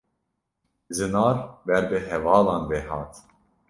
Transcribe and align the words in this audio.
Zinar 0.97 1.37
ber 1.67 1.83
bi 1.91 1.99
hevalan 2.09 2.69
ve 2.69 2.81
hat. 2.87 3.15